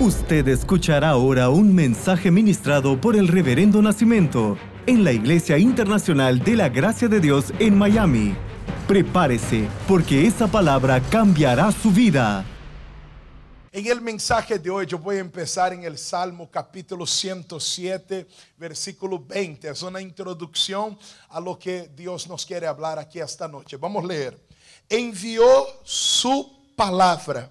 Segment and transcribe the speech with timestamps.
[0.00, 6.54] Usted escuchará ahora un mensaje ministrado por el Reverendo Nacimiento en la Iglesia Internacional de
[6.54, 8.36] la Gracia de Dios en Miami.
[8.86, 12.44] Prepárese, porque esa palabra cambiará su vida.
[13.72, 19.18] En el mensaje de hoy yo voy a empezar en el Salmo capítulo 107, versículo
[19.18, 19.68] 20.
[19.68, 20.96] Es una introducción
[21.28, 23.76] a lo que Dios nos quiere hablar aquí esta noche.
[23.76, 24.38] Vamos a leer.
[24.88, 25.44] Envió
[25.82, 27.50] su palabra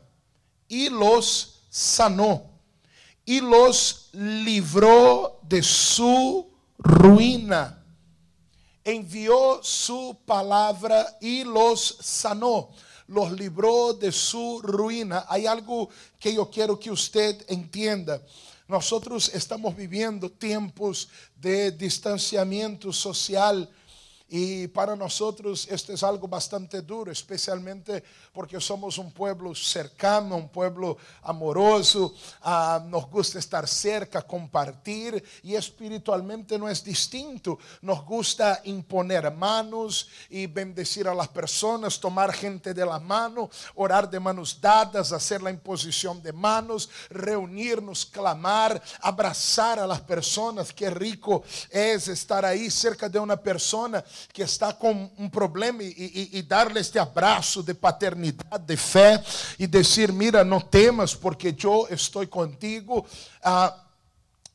[0.69, 2.43] y los sanó
[3.23, 7.85] y los libró de su ruina.
[8.83, 12.69] Envió su palabra y los sanó,
[13.05, 15.25] los libró de su ruina.
[15.29, 15.89] Hay algo
[16.19, 18.23] que yo quiero que usted entienda.
[18.67, 23.69] Nosotros estamos viviendo tiempos de distanciamiento social
[24.29, 30.49] y para nosotros esto es algo bastante duro, especialmente porque somos un pueblo cercano, un
[30.49, 37.57] pueblo amoroso, ah, nos gusta estar cerca, compartir y espiritualmente no es distinto.
[37.81, 44.09] Nos gusta imponer manos y bendecir a las personas, tomar gente de la mano, orar
[44.09, 50.73] de manos dadas, hacer la imposición de manos, reunirnos, clamar, abrazar a las personas.
[50.73, 54.03] Qué rico es estar ahí cerca de una persona
[54.33, 59.23] que está com um problema e, e, e dar-lhe este abraço de paternidade, de fé
[59.57, 63.05] e dizer: Mira, não temas, porque eu estou contigo.
[63.43, 63.83] Ah,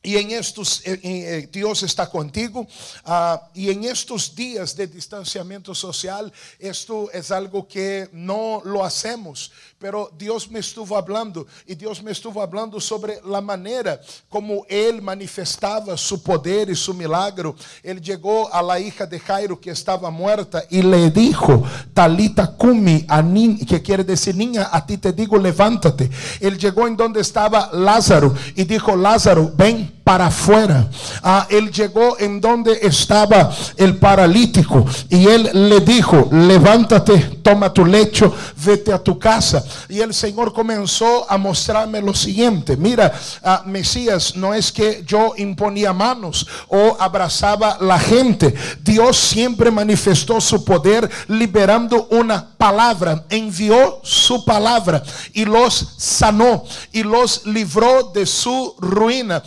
[0.03, 2.67] estos, eh, eh, Dios está contigo.
[3.05, 9.51] Uh, y en estos días de distanciamiento social, esto es algo que no lo hacemos.
[9.83, 15.01] Pero Dios me estuvo hablando y Dios me estuvo hablando sobre la manera como Él
[15.01, 17.53] manifestaba su poder y su milagro.
[17.83, 23.03] Él llegó a la hija de Jairo que estaba muerta y le dijo, Talita Kumi,
[23.09, 23.21] a
[23.67, 26.09] que quiere decir niña, a ti te digo, levántate.
[26.39, 30.87] Él llegó en donde estaba Lázaro y dijo, Lázaro, ven para afuera.
[31.21, 37.85] Ah, él llegó en donde estaba el paralítico y él le dijo, levántate, toma tu
[37.85, 38.33] lecho,
[38.65, 39.63] vete a tu casa.
[39.87, 43.13] Y el Señor comenzó a mostrarme lo siguiente, mira,
[43.43, 48.53] ah, Mesías, no es que yo imponía manos o abrazaba la gente.
[48.81, 55.03] Dios siempre manifestó su poder liberando una palabra, envió su palabra
[55.33, 59.41] y los sanó y los libró de su ruina.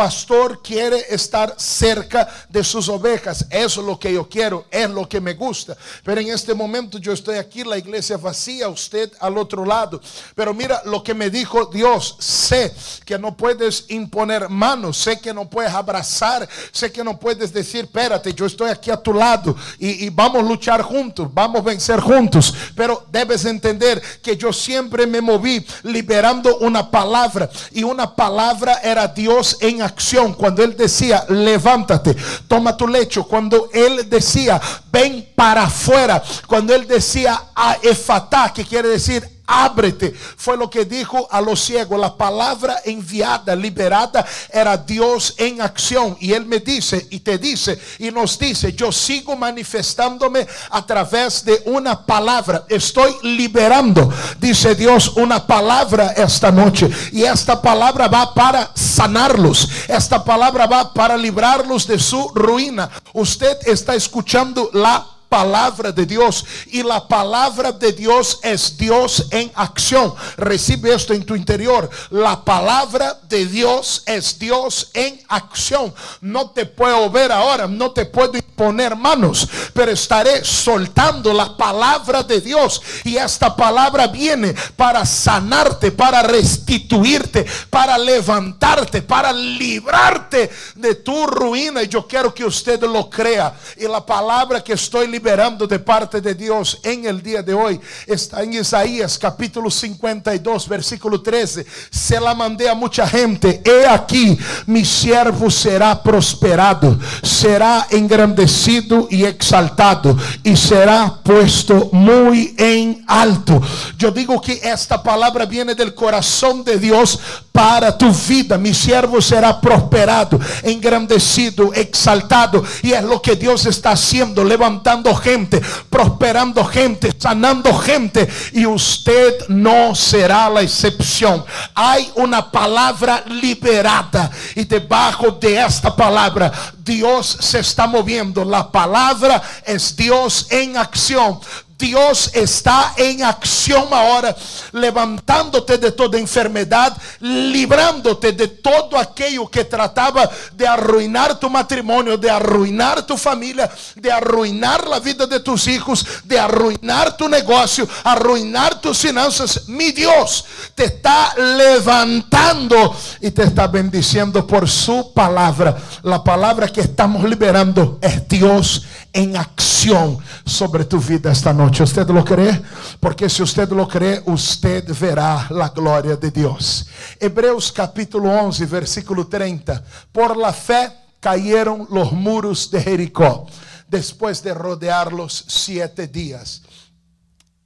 [0.00, 3.44] Pastor quiere estar cerca de sus ovejas.
[3.50, 5.76] Eso es lo que yo quiero, es lo que me gusta.
[6.02, 10.00] Pero en este momento yo estoy aquí, la iglesia vacía, usted al otro lado.
[10.34, 12.16] Pero mira lo que me dijo Dios.
[12.18, 12.74] Sé
[13.04, 17.84] que no puedes imponer manos, sé que no puedes abrazar, sé que no puedes decir,
[17.84, 22.00] espérate, yo estoy aquí a tu lado y, vamos a luchar juntos, vamos a vencer
[22.00, 22.54] juntos.
[22.74, 29.06] Pero debes entender que yo siempre me moví liberando una palabra y una palabra era
[29.06, 29.89] Dios en acción,
[30.36, 36.86] cuando Él decía, levántate, toma tu lecho, cuando Él decía, ven para afuera, cuando Él
[36.86, 40.14] decía, a efatá, que quiere decir, ábrete.
[40.36, 41.98] Fue lo que dijo a los ciegos.
[41.98, 46.16] La palabra enviada, liberada, era Dios en acción.
[46.20, 51.44] Y Él me dice y te dice y nos dice, yo sigo manifestándome a través
[51.44, 52.64] de una palabra.
[52.68, 56.88] Estoy liberando, dice Dios, una palabra esta noche.
[57.12, 59.68] Y esta palabra va para sanarlos.
[59.88, 62.88] Esta palabra va para librarlos de su ruina.
[63.12, 66.44] Usted está escuchando la palabra de Dios.
[66.66, 70.12] Y la palabra de Dios es Dios en acción.
[70.36, 71.88] Recibe esto en tu interior.
[72.10, 75.94] La palabra de Dios es Dios en acción.
[76.20, 82.22] No te puedo ver ahora, no te puedo imponer manos, pero estaré soltando la palabra
[82.22, 82.82] de Dios.
[83.04, 91.82] Y esta palabra viene para sanarte, para restituirte, para levantarte, para librarte de tu ruina.
[91.82, 93.54] Y yo quiero que usted lo crea.
[93.76, 97.78] Y la palabra que estoy liberando de parte de Dios en el día de hoy
[98.06, 101.66] está en Isaías capítulo 52 versículo 13.
[101.90, 103.60] Se la mandé a mucha gente.
[103.62, 113.04] He aquí, mi siervo será prosperado, será engrandecido y exaltado y será puesto muy en
[113.06, 113.60] alto.
[113.98, 117.20] Yo digo que esta palabra viene del corazón de Dios
[117.52, 118.56] para tu vida.
[118.56, 125.60] Mi siervo será prosperado, engrandecido, exaltado y es lo que Dios está haciendo, levantando gente,
[125.88, 128.28] prosperando gente, sanando gente.
[128.52, 131.44] Y usted no será la excepción.
[131.74, 134.30] Hay una palabra liberada.
[134.54, 138.44] Y debajo de esta palabra, Dios se está moviendo.
[138.44, 141.40] La palabra es Dios en acción.
[141.80, 144.36] Dios está en acción ahora,
[144.72, 152.30] levantándote de toda enfermedad, librándote de todo aquello que trataba de arruinar tu matrimonio, de
[152.30, 158.80] arruinar tu familia, de arruinar la vida de tus hijos, de arruinar tu negocio, arruinar
[158.80, 159.68] tus finanzas.
[159.68, 160.44] Mi Dios
[160.74, 165.76] te está levantando y te está bendiciendo por su palabra.
[166.02, 171.69] La palabra que estamos liberando es Dios en acción sobre tu vida esta noche.
[171.78, 172.60] ¿Usted lo cree?
[172.98, 176.86] Porque si usted lo cree, usted verá la gloria de Dios.
[177.18, 179.82] Hebreos capítulo 11, versículo 30.
[180.12, 180.90] Por la fe
[181.20, 183.46] cayeron los muros de Jericó
[183.88, 186.62] después de rodearlos siete días.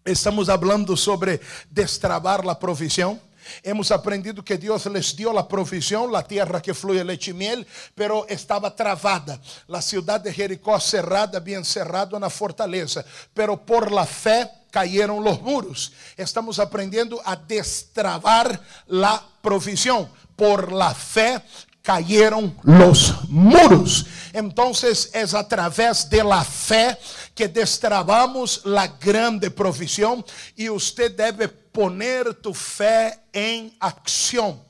[0.04, 1.40] Estamos hablando sobre
[1.70, 3.20] destrabar la provisión.
[3.62, 7.66] Hemos aprendido que Dios les dio la provisión, la tierra que fluye leche y miel,
[7.94, 9.40] pero estaba travada.
[9.68, 15.40] La ciudad de Jericó cerrada, bien cerrada la fortaleza, pero por la fe cayeron los
[15.40, 15.92] muros.
[16.16, 20.08] Estamos aprendiendo a destrabar la provisión.
[20.34, 21.40] Por la fe
[21.80, 24.06] cayeron los muros.
[24.32, 26.98] Entonces es a través de la fe
[27.34, 30.24] que destrabamos la grande provisión
[30.56, 34.64] y usted debe poner tu fé em ação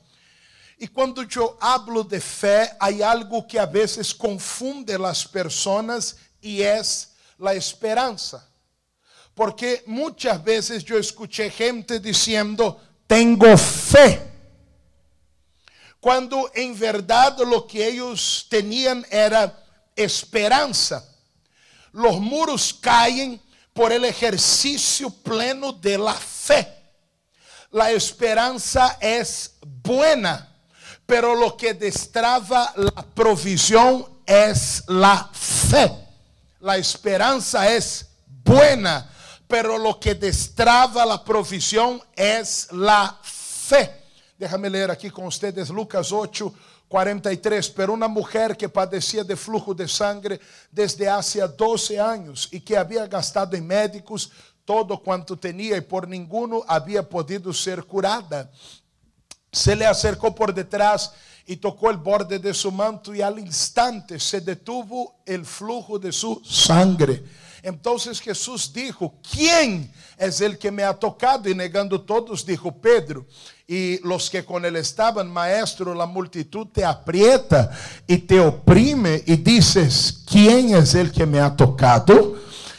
[0.79, 6.63] e quando eu hablo de fé há algo que a vezes confunde as pessoas e
[6.63, 6.81] é
[7.39, 8.43] a esperança
[9.35, 12.75] Porque muitas vezes eu escuché gente dizendo
[13.07, 14.27] tenho fé
[16.01, 19.55] quando em verdade lo que eles tinham era
[19.95, 21.07] esperança
[21.93, 23.39] os muros caem
[23.75, 26.74] por el ejercicio pleno de la fé.
[27.75, 29.51] La esperanza es
[29.83, 30.47] buena,
[31.05, 35.91] pero lo que destraba la provisión es la fe.
[36.61, 38.07] La esperanza es
[38.45, 39.11] buena,
[39.45, 43.91] pero lo que destraba la provisión es la fe.
[44.39, 46.53] Déjame leer aquí con ustedes Lucas 8,
[46.87, 47.69] 43.
[47.71, 50.39] Pero una mujer que padecía de flujo de sangre
[50.71, 54.31] desde hace 12 años y que había gastado en médicos
[54.65, 58.49] todo quanto tinha e por ninguno havia podido ser curada.
[59.51, 61.11] Se le acercou por detrás
[61.47, 66.11] e tocou o borde de su manto e al instante se detuvo el flujo de
[66.11, 67.23] su sangre.
[67.61, 71.49] Entonces Jesús dijo, ¿quién es el que me ha tocado?
[71.49, 73.25] Y negando todos, dijo Pedro.
[73.67, 77.71] Y los que con él estaban, maestro, la multitud te aprieta
[78.05, 82.35] y te oprime y dices, ¿quién es el que me ha tocado?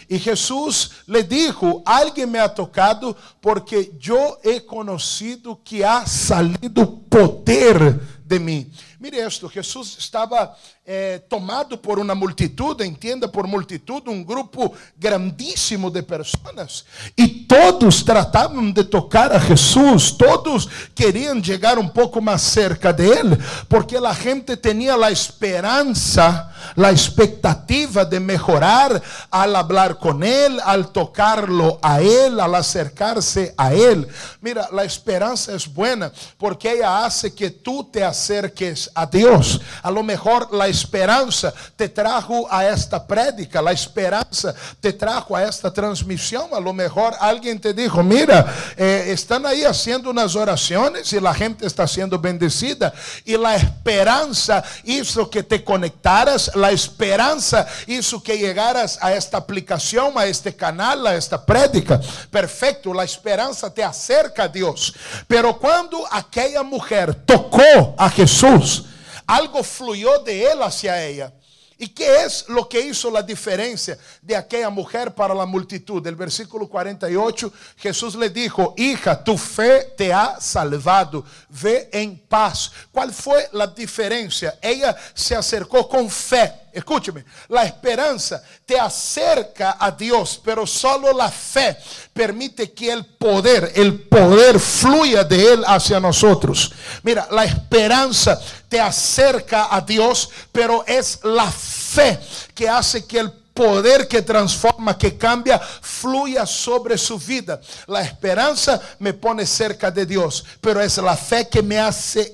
[0.08, 6.86] E Jesus lhe dijo: Alguém me ha tocado, porque eu he conocido que ha salido
[7.10, 8.70] poder de mim.
[8.98, 15.90] Mire esto: Jesus estava eh, tomado por uma multitud, entenda por multitud, um grupo grandíssimo
[15.90, 16.84] de pessoas,
[17.16, 23.04] e todos tratavam de tocar a Jesus, todos queriam chegar um pouco mais cerca de
[23.04, 23.36] Ele,
[23.68, 30.88] porque a gente tinha a esperança, a expectativa de melhorar al hablar com Ele, al
[30.88, 34.06] tocarlo a Ele, al acercarse a Ele.
[34.40, 39.60] Mira, a esperança é buena porque ela hace que tu te acerques a Deus.
[39.82, 45.42] A lo mejor a esperança te trajo a esta prédica, a esperança te trajo a
[45.42, 46.54] esta transmissão.
[46.54, 48.46] A lo mejor alguém te dijo, mira,
[48.76, 52.92] eh, estão aí haciendo umas orações e a gente está sendo bendecida
[53.24, 60.18] e a esperança hizo que te conectaras, a esperança hizo que llegaras a esta aplicação,
[60.18, 62.00] a este canal, a esta prédica.
[62.30, 64.92] Perfeito, a esperança te acerca a Deus.
[65.26, 68.84] Pero quando aquela mulher tocou a Jesus,
[69.26, 71.32] algo fluyó de él hacia ella.
[71.78, 76.02] ¿Y qué es lo que hizo la diferencia de aquella mujer para la multitud?
[76.02, 82.72] Del versículo 48, Jesús le dijo, hija, tu fe te ha salvado, ve en paz.
[82.90, 84.58] ¿Cuál fue la diferencia?
[84.62, 86.65] Ella se acercó con fe.
[86.76, 91.74] Escúcheme, la esperanza te acerca a Dios, pero solo la fe
[92.12, 96.70] permite que el poder, el poder fluya de Él hacia nosotros.
[97.02, 102.20] Mira, la esperanza te acerca a Dios, pero es la fe
[102.54, 107.58] que hace que el poder que transforma, que cambia, fluya sobre su vida.
[107.86, 112.30] La esperanza me pone cerca de Dios, pero es la fe que me hace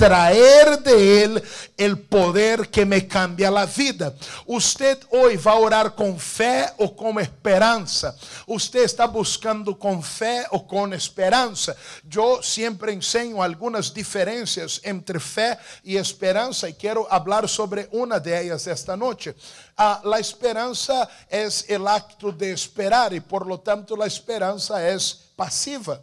[0.00, 1.42] extraer de Ele
[1.78, 4.16] o poder que me cambia a vida.
[4.46, 8.16] Você hoje vai orar com fé ou com esperança?
[8.46, 11.76] Você está buscando com fé ou com esperança?
[12.10, 18.66] Eu sempre ensino algumas diferenças entre fé e esperança e quero falar sobre uma delas
[18.66, 19.34] esta noite.
[19.76, 24.96] Ah, a esperança é o acto de esperar e, por lo tanto, a esperança é
[25.36, 26.02] passiva.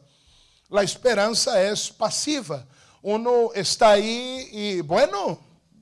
[0.72, 2.68] A esperança é passiva.
[3.02, 5.40] Uno está ahí y bueno,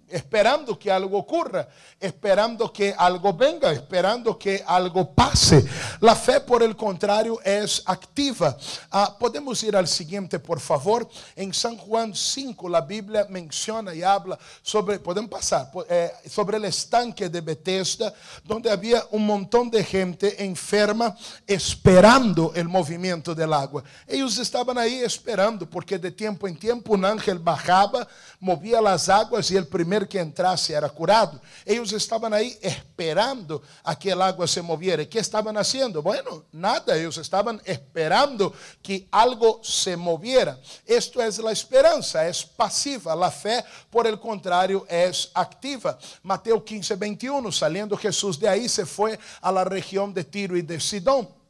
[0.10, 1.68] esperando que algo ocurra,
[2.00, 5.66] esperando que algo venga, esperando que algo pase.
[6.00, 8.56] La fe, por el contrario, es activa.
[8.92, 11.08] Ah, podemos ir al siguiente, por favor.
[11.36, 16.66] En San Juan 5, la Biblia menciona y habla sobre, podemos pasar, eh, sobre el
[16.66, 21.16] estanque de Bethesda, donde había un montón de gente enferma
[21.48, 23.84] esperando el movimiento del agua.
[24.08, 28.08] Ellos estaban ahí esperando, porque de tiempo en tiempo un ángel bajaba,
[28.40, 31.40] movía las aguas y el primer que entrasse era curado.
[31.64, 35.06] Ellos estaban ahí esperando a que el agua se moviera.
[35.06, 36.02] ¿Qué estaban haciendo?
[36.02, 40.60] Bueno, nada, ellos estaban esperando que algo se moviera.
[40.86, 43.16] Esto es la esperanza, es pasiva.
[43.16, 45.98] La fe, por el contrario, es activa.
[46.24, 50.62] Mateo 15, 21, saliendo Jesús de ahí, se fue a la región de Tiro y
[50.62, 51.45] de Sidón.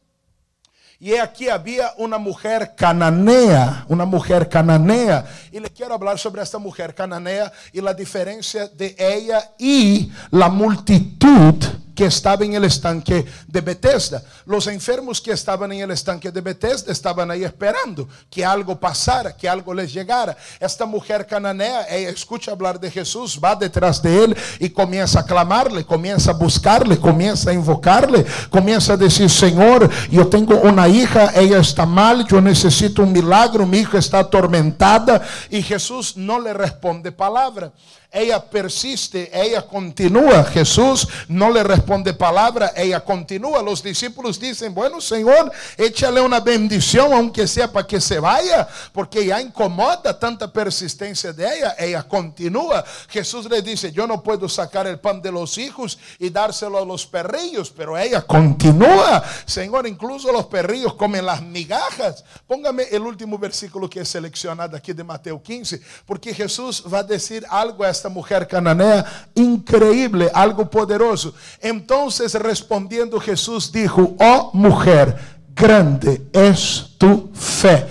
[0.99, 5.25] Y aquí había una mujer cananea, una mujer cananea.
[5.51, 10.49] Y le quiero hablar sobre esta mujer cananea y la diferencia de ella y la
[10.49, 11.55] multitud
[11.95, 14.21] que estaba en el estanque de Bethesda.
[14.45, 19.35] Los enfermos que estaban en el estanque de Bethesda estaban ahí esperando que algo pasara,
[19.35, 20.35] que algo les llegara.
[20.59, 25.25] Esta mujer cananea, ella escucha hablar de Jesús, va detrás de él y comienza a
[25.25, 31.31] clamarle, comienza a buscarle, comienza a invocarle, comienza a decir, Señor, yo tengo una hija,
[31.35, 36.53] ella está mal, yo necesito un milagro, mi hija está atormentada y Jesús no le
[36.53, 37.71] responde palabra
[38.15, 40.45] ella persiste, ella continúa.
[40.45, 43.61] Jesús no le responde palabra, ella continúa.
[43.61, 49.25] Los discípulos dicen, bueno Señor, échale una bendición, aunque sea para que se vaya, porque
[49.25, 51.75] ya incomoda tanta persistencia de ella.
[51.77, 52.85] Ella continúa.
[53.09, 56.85] Jesús le dice, yo no puedo sacar el pan de los hijos y dárselo a
[56.85, 59.23] los perrillos, pero ella continúa.
[59.45, 62.23] Señor, incluso los perrillos comen las migajas.
[62.47, 67.03] Póngame el último versículo que es seleccionado aquí de Mateo 15, porque Jesús va a
[67.03, 71.33] decir algo a esta mujer cananea increíble, algo poderoso.
[71.61, 75.15] Entonces respondiendo Jesús dijo, oh mujer,
[75.55, 77.85] grande es tu fe.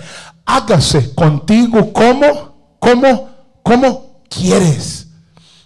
[0.45, 3.29] Hágase contigo como, como,
[3.63, 5.04] como quieres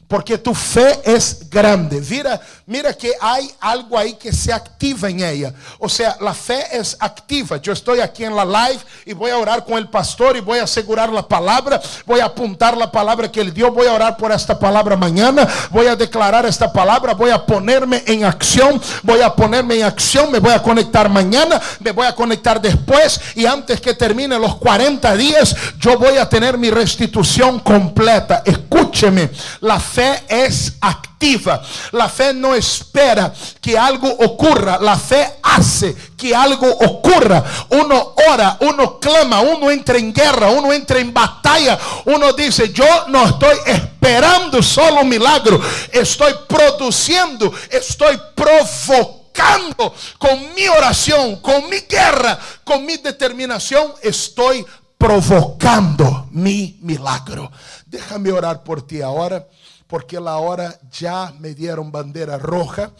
[0.09, 2.01] porque tu fe es grande.
[2.09, 5.53] Mira, mira que hay algo ahí que se activa en ella.
[5.77, 7.57] O sea, la fe es activa.
[7.57, 10.57] Yo estoy aquí en la live y voy a orar con el pastor y voy
[10.57, 14.17] a asegurar la palabra, voy a apuntar la palabra que él dio, voy a orar
[14.17, 19.21] por esta palabra mañana, voy a declarar esta palabra, voy a ponerme en acción, voy
[19.21, 23.45] a ponerme en acción, me voy a conectar mañana, me voy a conectar después y
[23.45, 28.41] antes que termine los 40 días, yo voy a tener mi restitución completa.
[28.43, 29.29] Escúcheme,
[29.61, 31.61] la fe fe es activa.
[31.91, 34.77] La fe no espera que algo ocurra.
[34.79, 37.43] La fe hace que algo ocurra.
[37.71, 41.77] Uno ora, uno clama, uno entra en guerra, uno entra en batalla.
[42.05, 45.59] Uno dice, yo no estoy esperando solo un milagro.
[45.91, 53.93] Estoy produciendo, estoy provocando con mi oración, con mi guerra, con mi determinación.
[54.01, 54.65] Estoy
[54.97, 57.51] provocando mi milagro.
[57.85, 59.45] Déjame orar por ti ahora
[59.89, 62.91] porque la hora ya me dieron bandera roja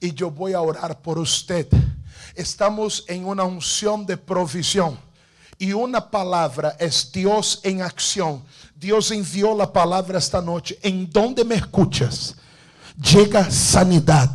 [0.00, 1.68] y yo voy a orar por usted.
[2.34, 4.98] Estamos en una unción de provisión
[5.58, 8.42] y una palabra es Dios en acción.
[8.74, 10.78] Dios envió la palabra esta noche.
[10.80, 12.34] ¿En dónde me escuchas?
[13.00, 14.30] Llega sanidad,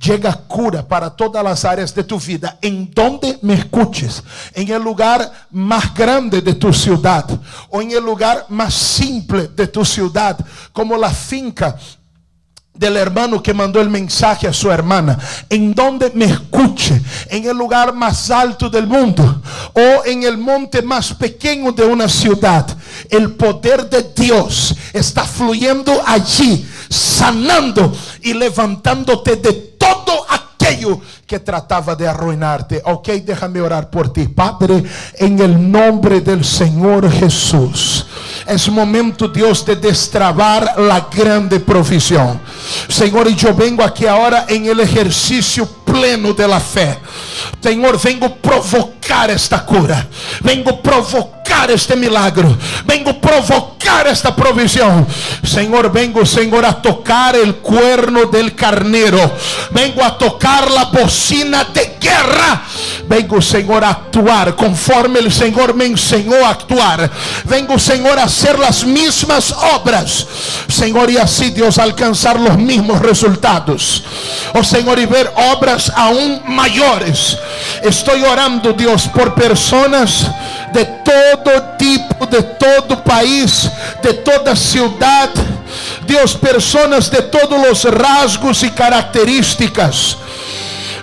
[0.00, 2.58] llega cura para todas las áreas de tu vida.
[2.60, 4.22] En donde me escuches,
[4.54, 7.26] en el lugar más grande de tu ciudad
[7.68, 10.38] o en el lugar más simple de tu ciudad,
[10.72, 11.76] como la finca
[12.78, 15.18] del hermano que mandó el mensaje a su hermana,
[15.50, 20.80] en donde me escuche, en el lugar más alto del mundo o en el monte
[20.80, 22.66] más pequeño de una ciudad,
[23.10, 27.92] el poder de Dios está fluyendo allí, sanando
[28.22, 32.82] y levantándote de todo aquello que trataba de arruinarte.
[32.84, 34.82] Ok, déjame orar por ti, Padre,
[35.14, 38.06] en el nombre del Señor Jesús.
[38.46, 42.40] Es momento, Dios, de destrabar la grande provisión.
[42.88, 46.98] Señor, y yo vengo aquí ahora en el ejercicio pleno de la fe.
[47.62, 48.36] Señor, vengo
[49.08, 50.06] provocar esta cura.
[50.40, 52.56] Vengo provocar este milagro.
[52.84, 55.06] Vengo provocar esta provisión.
[55.42, 59.32] Señor, vengo, Señor, a tocar el cuerno del carnero.
[59.70, 62.62] Vengo a tocar la bocina de guerra.
[63.08, 67.10] Vengo, Señor, a actuar conforme el Señor me enseñó a actuar.
[67.44, 70.26] Vengo, Señor, a hacer las mismas obras.
[70.68, 74.04] Señor, y así Dios alcanzar los mismos resultados.
[74.54, 77.38] Oh Señor, y ver obras aún mayores.
[77.82, 80.26] Estoy orando, Dios, oramos por pessoas
[80.72, 83.70] de todo tipo, de todo país,
[84.02, 85.40] de toda cidade.
[86.02, 90.16] Deus, pessoas de todos os rasgos e características.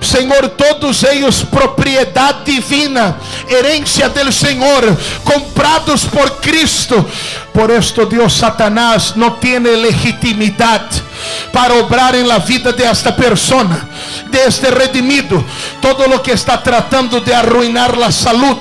[0.01, 7.03] Senhor, todos eles propriedade divina, herência do Senhor, comprados por Cristo.
[7.53, 11.01] Por esto, Deus, Satanás não tem legitimidade
[11.51, 13.94] para obrar em la vida desta pessoa
[14.29, 15.43] de este redimido.
[15.81, 18.57] Todo lo que está tratando de arruinar la salud,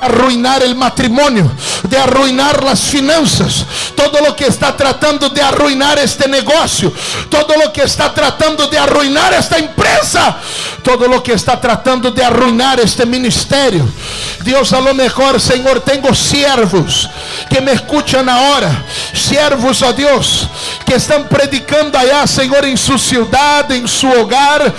[0.00, 1.50] arruinar el matrimonio,
[1.88, 6.92] de arruinar las finanzas, todo lo que está tratando de arruinar este negocio,
[7.28, 10.36] todo lo que está tratando de arruinar esta empresa,
[10.82, 13.86] todo lo que está tratando de arruinar este ministerio.
[14.42, 17.08] Dios, a lo mejor, Señor, tengo siervos
[17.48, 20.48] que me escuchan ahora, siervos a Dios,
[20.86, 24.72] que están predicando allá, Señor, en su ciudad, en su hogar.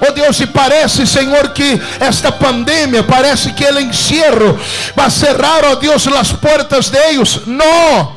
[0.00, 4.56] Oh Dios, y parece, Señor, que esta pandemia, parece que el encierro
[4.98, 7.42] va a cerrar, oh Dios, las puertas de ellos.
[7.46, 8.16] No,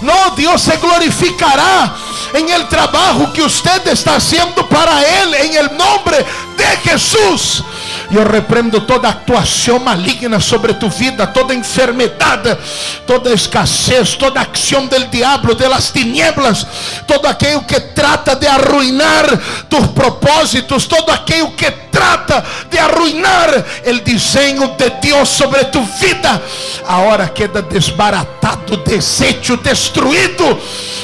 [0.00, 1.94] no, Dios se glorificará
[2.32, 6.24] en el trabajo que usted está haciendo para Él, en el nombre
[6.56, 7.64] de Jesús.
[8.10, 12.58] Yo reprendo toda actuación maligna sobre tu vida, toda enfermedad,
[13.06, 16.66] toda escasez, toda acción del diablo, de las tinieblas,
[17.06, 24.02] todo aquello que trata de arruinar tus propósitos, todo aquello que trata de arruinar el
[24.02, 26.42] diseño de Dios sobre tu vida,
[26.88, 30.58] ahora queda desbaratado, deshecho, destruido,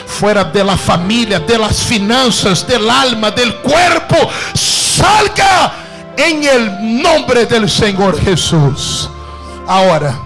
[0.06, 4.16] fuera de la familia, de las finanzas, del alma, del cuerpo.
[4.54, 5.85] Salga
[6.16, 9.08] en el nombre del Señor Jesús.
[9.66, 10.18] Ahora,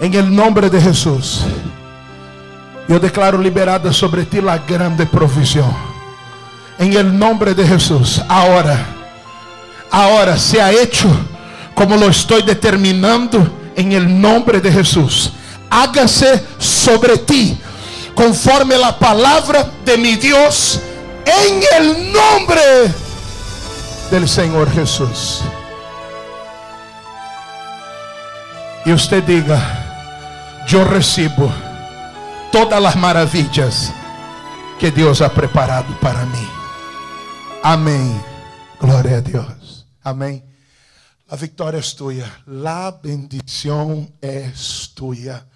[0.00, 1.42] en el nombre de Jesús,
[2.88, 5.72] yo declaro liberada sobre ti la grande provisión.
[6.78, 8.84] En el nombre de Jesús, ahora,
[9.90, 11.08] ahora se ha hecho
[11.74, 15.32] como lo estoy determinando en el nombre de Jesús.
[15.70, 17.58] Hágase sobre ti
[18.14, 20.80] conforme la palabra de mi Dios
[21.24, 22.60] en el nombre
[24.10, 25.42] del Señor Jesús.
[28.84, 31.50] Y usted diga, yo recibo
[32.52, 33.92] todas las maravillas
[34.78, 36.48] que Dios ha preparado para mí.
[37.62, 38.22] Amén.
[38.80, 39.86] Gloria a Dios.
[40.02, 40.44] Amén.
[41.28, 42.42] La victoria es tuya.
[42.46, 45.46] La bendición es tuya.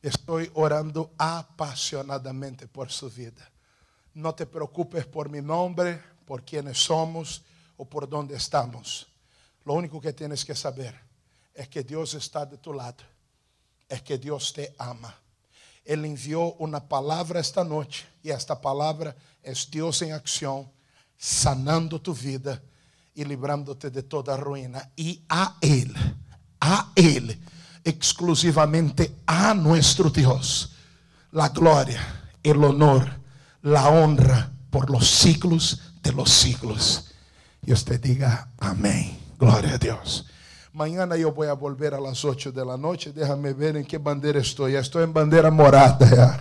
[0.00, 3.50] Estoy orando apasionadamente por su vida.
[4.14, 7.42] No te preocupes por mi nombre, por quienes somos
[7.80, 9.06] o por donde estamos.
[9.64, 10.94] Lo único que tienes que saber
[11.54, 13.02] es que Dios está de tu lado,
[13.88, 15.14] es que Dios te ama.
[15.82, 20.70] Él envió una palabra esta noche y esta palabra es Dios en acción,
[21.16, 22.62] sanando tu vida
[23.14, 24.90] y librándote de toda ruina.
[24.94, 25.94] Y a Él,
[26.60, 27.40] a Él,
[27.82, 30.72] exclusivamente a nuestro Dios,
[31.32, 33.08] la gloria, el honor,
[33.62, 37.09] la honra por los siglos de los siglos.
[37.64, 39.18] Y usted diga amén.
[39.38, 40.26] Gloria a Dios.
[40.72, 43.12] Mañana voy a volver a las 8 de la noche.
[43.12, 44.76] Déjame ver en qué bandera estoy.
[44.76, 46.40] estoy en bandera morada.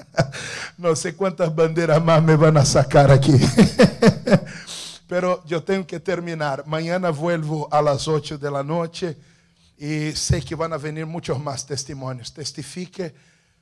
[0.78, 3.32] no sé cuántas banderas más me a sacar aquí.
[5.06, 6.64] Pero yo tengo que terminar.
[6.66, 9.16] Mañana vuelvo a las 8 de la noche
[9.78, 12.32] y sé que van a venir muchos más testimonios.
[12.32, 13.14] Testifique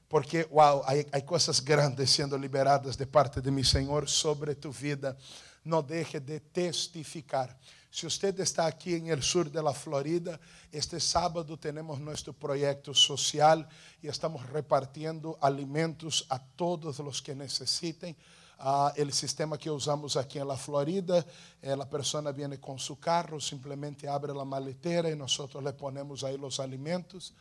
[0.09, 5.17] porque, wow, hay cosas grandes siendo liberadas de parte de mi Señor sobre tu vida
[5.65, 7.57] no deje de testificar.
[7.91, 10.39] Si usted está aquí en el sur de la Florida,
[10.71, 13.69] este sábado tenemos nuestro proyecto social
[14.01, 18.17] y estamos repartiendo alimentos a todos los que necesiten.
[18.63, 21.25] Uh, el sistema que usamos aquí en la Florida,
[21.63, 26.23] eh, la persona viene con su carro, simplemente abre la maletera y nosotros le ponemos
[26.23, 27.33] ahí los alimentos.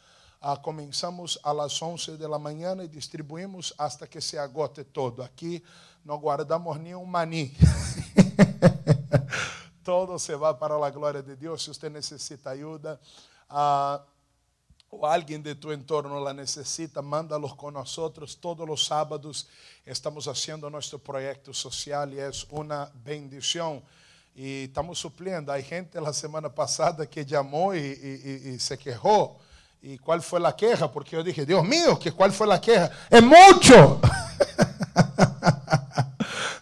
[0.41, 5.21] Uh, comenzamos a las 11 de la mañana y distribuimos hasta que se agote todo.
[5.21, 5.61] Aquí
[6.05, 7.53] no guardamos un maní.
[9.83, 11.63] Todo se va para la gloria de Dios.
[11.63, 12.99] Si usted necesita ayuda
[13.49, 13.99] uh,
[14.89, 18.37] o alguien de tu entorno la necesita, mándalos con nosotros.
[18.39, 19.47] Todos los sábados
[19.85, 23.83] estamos haciendo nuestro proyecto social y es una bendición.
[24.35, 25.51] Y estamos supliendo.
[25.51, 29.39] Hay gente la semana pasada que llamó y, y, y se quejó
[29.81, 30.91] ¿Y cuál fue la queja?
[30.91, 32.91] Porque yo dije, Dios mío, ¿que ¿cuál fue la queja?
[33.09, 34.01] Es mucho.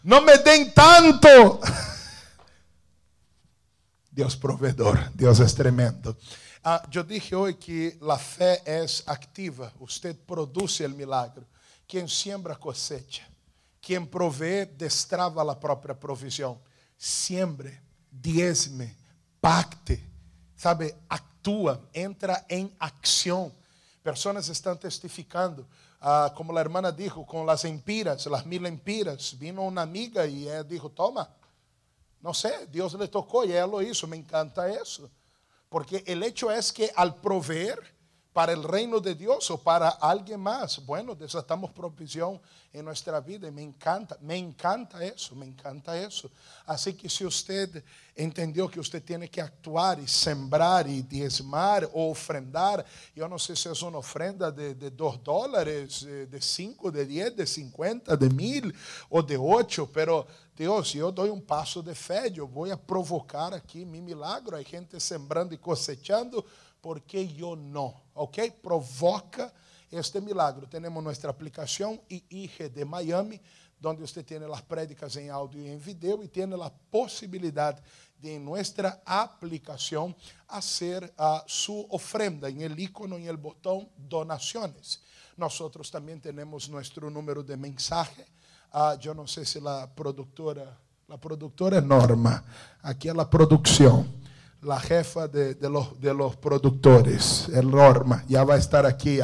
[0.07, 1.27] Não me deem tanto.
[4.09, 6.15] Deus provedor, Deus é tremendo.
[6.63, 11.45] Ah, eu dije hoje que a fé é activa, você produz o milagre.
[11.85, 13.23] Quem siembra cosecha,
[13.81, 16.61] quem provê destrava a própria provisão.
[16.97, 17.77] Siembre,
[18.09, 18.95] diezme,
[19.41, 20.01] pacte,
[20.55, 23.53] sabe, Actua, entra em acção.
[24.01, 25.67] Pessoas estão testificando
[25.99, 29.31] ah, como a hermana dijo, com as empiras, as mil empiras.
[29.33, 31.29] Vino uma amiga e ela dijo: Toma,
[32.21, 34.07] não sei, Deus le tocou e ela lo hizo.
[34.07, 35.09] Me encanta isso.
[35.69, 37.79] Porque o hecho é es que al proveer,
[38.37, 42.39] para el reino de Dios o para alguien más, bueno, desatamos provisión
[42.71, 46.29] en nuestra vida y me encanta, me encanta eso, me encanta eso.
[46.67, 47.83] Así que si usted
[48.15, 53.55] entendió que usted tiene que actuar y sembrar y diezmar o ofrendar, yo no sé
[53.55, 58.29] si es una ofrenda de, dos dólares, eh, de cinco, de diez, de cincuenta, de
[58.29, 58.71] mil
[59.09, 63.53] o de ocho, pero Dios, yo doy un paso de fe, yo voy a provocar
[63.53, 64.57] aquí mi milagro.
[64.57, 66.43] Hay gente sembrando y cosechando,
[66.81, 67.93] porque eu não?
[68.15, 68.51] Ok?
[68.61, 69.53] Provoca
[69.91, 70.67] este milagre.
[70.67, 73.41] Temos nossa aplicação e IG de Miami,
[73.83, 77.81] onde você tem as prédicas em áudio e em vídeo e tem a possibilidade
[78.19, 80.15] de em nossa aplicação
[80.47, 84.99] fazer a ah, sua ofrenda em el ícone em el botão donaciones.
[85.37, 85.59] Nós
[85.91, 88.25] também temos nosso número de mensagem.
[88.73, 90.75] Ah, eu não sei se a produtora,
[91.07, 92.43] a produtora Norma,
[92.81, 94.05] aqui é a produção
[94.71, 99.19] a jefa de, de, los, de los productores, el Norma, já vai estar aqui.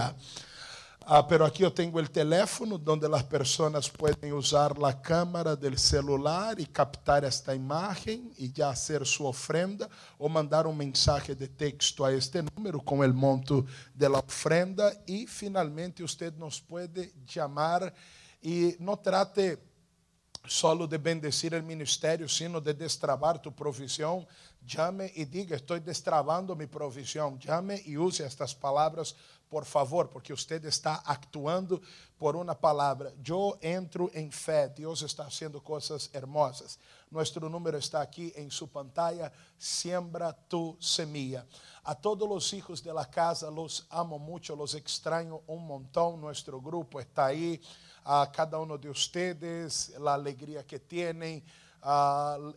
[1.06, 5.78] Ah, pero aqui eu tenho o teléfono onde as pessoas podem usar a câmera do
[5.78, 11.50] celular e captar esta imagem e já fazer sua ofrenda ou mandar um mensagem de
[11.50, 14.98] texto a este número com o monto da ofrenda.
[15.06, 17.94] E finalmente você nos pode chamar
[18.42, 19.60] e não trate
[20.48, 24.26] solo de bendecir o ministério, sino de destravar tu profissão,
[24.66, 27.38] Llame y diga, estoy destrabando mi provisión.
[27.40, 29.16] Llame y use estas palabras,
[29.50, 31.82] por favor, porque usted está actuando
[32.18, 33.12] por una palabra.
[33.22, 36.80] Yo entro en fe, Dios está haciendo cosas hermosas.
[37.12, 39.32] Nuestro número está aquí en su pantalla.
[39.58, 41.46] Siembra tu semilla.
[41.84, 46.22] A todos los hijos de la casa los amo mucho, los extraño un montón.
[46.22, 47.62] Nuestro grupo está ahí
[48.06, 51.44] a cada uno de ustedes, la alegría que tienen,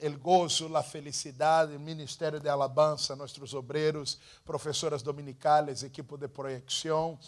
[0.01, 7.19] el gozo, la felicidad, el ministerio de alabanza, nuestros obreros, profesoras dominicales, equipo de proyección.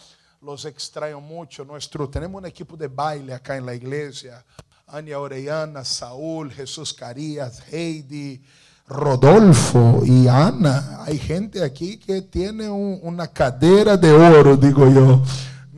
[0.41, 1.65] Los extraño mucho.
[1.65, 4.45] Nuestro, tenemos un equipo de baile acá en la iglesia.
[4.87, 8.41] Ania Orellana, Saúl, Jesús Carías, Heidi,
[8.87, 11.03] Rodolfo y Ana.
[11.05, 15.23] Hay gente aquí que tiene una cadera de oro, digo yo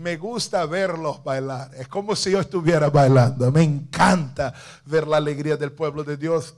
[0.00, 1.70] me gusta verlos bailar.
[1.76, 3.52] Es como si yo estuviera bailando.
[3.52, 4.54] Me encanta
[4.86, 6.54] ver la alegría del pueblo de Dios.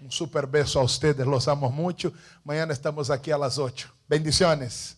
[0.00, 2.12] Un super beso a ustedes, los amo mucho.
[2.44, 3.88] Mañana estamos aquí a las 8.
[4.08, 4.96] Bendiciones.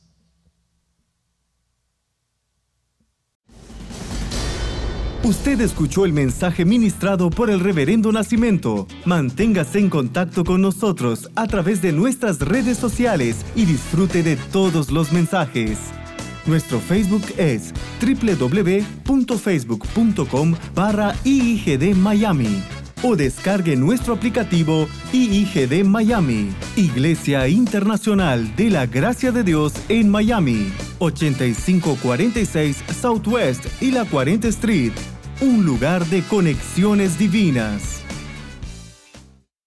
[5.25, 8.87] Usted escuchó el mensaje ministrado por el reverendo Nacimiento.
[9.05, 14.91] Manténgase en contacto con nosotros a través de nuestras redes sociales y disfrute de todos
[14.91, 15.79] los mensajes.
[16.49, 22.63] Nuestro Facebook es www.facebook.com barra IIGD Miami
[23.03, 30.73] o descargue nuestro aplicativo IIGD Miami, Iglesia Internacional de la Gracia de Dios en Miami,
[30.99, 34.95] 8546 Southwest y la 40 Street,
[35.43, 38.08] un lugar de conexiones divinas.